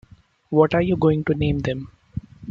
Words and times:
What 0.49 0.73
are 0.73 0.81
you 0.81 0.97
going 0.97 1.23
to 1.25 1.35
name 1.35 1.59
them? 1.59 1.91